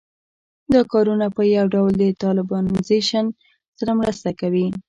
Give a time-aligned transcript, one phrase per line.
[0.73, 3.25] دا کارونه په یو ډول د طالبانیزېشن
[3.77, 4.67] سره مرسته کوي